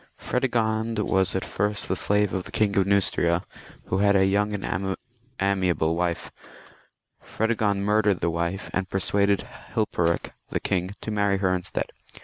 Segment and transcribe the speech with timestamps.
[0.17, 3.43] Fredegond was at first the slave of the King of Neustria,
[3.85, 4.95] who had a young and
[5.39, 6.31] amiable wife;
[7.21, 9.43] Fredegond murdered the wife, and persuaded
[9.75, 11.91] Hil perik the king to marry her instead.